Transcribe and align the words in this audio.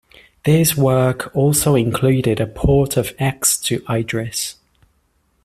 This 0.45 0.75
work 0.75 1.29
also 1.35 1.75
included 1.75 2.39
a 2.39 2.47
port 2.47 2.97
of 2.97 3.13
X 3.19 3.55
to 3.65 3.83
Idris. 3.87 4.55